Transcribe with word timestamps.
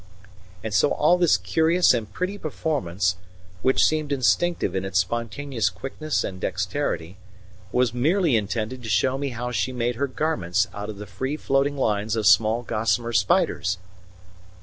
And 0.63 0.73
so 0.73 0.93
all 0.93 1.19
this 1.19 1.37
curious 1.37 1.93
and 1.93 2.11
pretty 2.11 2.39
performance, 2.39 3.17
which 3.61 3.85
seemed 3.85 4.11
instinctive 4.11 4.73
in 4.75 4.83
its 4.83 4.97
spontaneous 4.97 5.69
quickness 5.69 6.23
and 6.23 6.41
dexterity, 6.41 7.17
was 7.71 7.93
merely 7.93 8.35
intended 8.35 8.81
to 8.81 8.89
show 8.89 9.19
me 9.19 9.29
how 9.29 9.51
she 9.51 9.71
made 9.71 9.97
her 9.97 10.07
garments 10.07 10.65
out 10.73 10.89
of 10.89 10.97
the 10.97 11.05
fine 11.05 11.37
floating 11.37 11.77
lines 11.77 12.15
of 12.15 12.25
small 12.25 12.63
gossamer 12.63 13.13
spiders! 13.13 13.77